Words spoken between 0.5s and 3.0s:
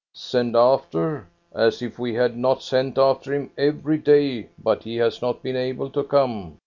after! As if we had not sent